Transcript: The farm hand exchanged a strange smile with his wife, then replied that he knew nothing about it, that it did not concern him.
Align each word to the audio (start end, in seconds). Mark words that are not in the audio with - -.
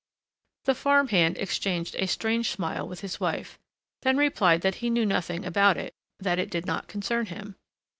The 0.65 0.73
farm 0.73 1.09
hand 1.09 1.37
exchanged 1.37 1.93
a 1.95 2.07
strange 2.07 2.49
smile 2.49 2.87
with 2.87 3.01
his 3.01 3.19
wife, 3.19 3.59
then 4.01 4.17
replied 4.17 4.61
that 4.61 4.73
he 4.81 4.89
knew 4.89 5.05
nothing 5.05 5.45
about 5.45 5.77
it, 5.77 5.93
that 6.19 6.39
it 6.39 6.49
did 6.49 6.65
not 6.65 6.87
concern 6.87 7.27
him. 7.27 7.55